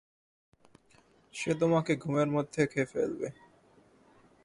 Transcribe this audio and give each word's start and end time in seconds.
সে 1.33 1.51
তোমাকে 1.53 1.93
ঘুমের 1.95 2.29
মধ্যে 2.31 2.61
খেয়ে 2.67 2.91
ফেলবে। 2.93 3.27